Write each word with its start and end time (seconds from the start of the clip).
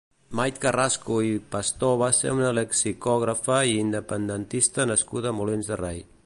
Mait 0.37 0.55
Carrasco 0.61 1.17
i 1.27 1.33
Pastor 1.55 1.99
va 2.03 2.09
ser 2.21 2.33
una 2.37 2.49
lexicògrafa 2.61 3.59
i 3.75 3.79
independentista 3.83 4.89
nascuda 4.95 5.33
a 5.35 5.41
Molins 5.43 5.71
de 5.75 5.81
Rei. 5.85 6.05